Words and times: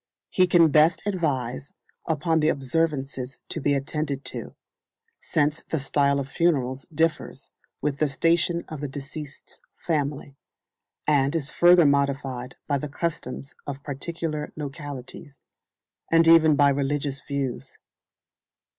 He 0.31 0.47
can 0.47 0.71
best 0.71 1.03
advise 1.05 1.73
upon 2.07 2.39
the 2.39 2.49
observances 2.49 3.37
to 3.49 3.61
be 3.61 3.75
attended 3.75 4.25
to, 4.33 4.55
since 5.19 5.63
the 5.63 5.77
style 5.77 6.19
of 6.19 6.27
funerals 6.27 6.87
differs 6.91 7.51
with 7.83 7.99
the 7.99 8.07
station 8.07 8.65
of 8.67 8.81
the 8.81 8.87
deceased's 8.87 9.61
family, 9.77 10.35
and 11.05 11.35
is 11.35 11.51
further 11.51 11.85
modified 11.85 12.55
by 12.67 12.79
the 12.79 12.89
customs 12.89 13.53
of 13.67 13.83
particular 13.83 14.51
localities, 14.55 15.39
and 16.11 16.27
even 16.27 16.55
by 16.55 16.69
religious 16.69 17.21
views. 17.27 17.77